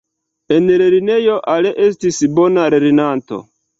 En 0.55 0.69
lernejo, 0.83 1.35
Alain 1.55 1.79
estis 1.89 2.21
bona 2.41 2.65
lernanto. 2.77 3.45